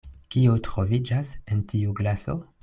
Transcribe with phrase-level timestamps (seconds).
[0.35, 2.37] Kio troviĝas en tiu glaso?